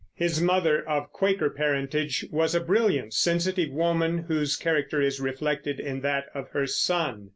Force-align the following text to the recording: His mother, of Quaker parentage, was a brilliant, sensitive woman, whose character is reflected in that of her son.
His 0.15 0.41
mother, 0.41 0.81
of 0.89 1.11
Quaker 1.13 1.51
parentage, 1.51 2.25
was 2.31 2.55
a 2.55 2.59
brilliant, 2.59 3.13
sensitive 3.13 3.71
woman, 3.71 4.23
whose 4.27 4.55
character 4.55 4.99
is 4.99 5.21
reflected 5.21 5.79
in 5.79 5.99
that 6.01 6.25
of 6.33 6.49
her 6.53 6.65
son. 6.65 7.29